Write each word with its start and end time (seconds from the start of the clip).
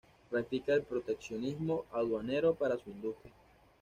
Practica 0.31 0.73
el 0.73 0.81
proteccionismo 0.81 1.85
aduanero 1.93 2.55
para 2.55 2.75
su 2.75 2.89
industria. 2.89 3.33